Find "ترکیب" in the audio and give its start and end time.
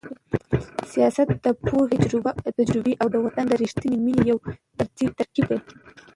4.79-5.47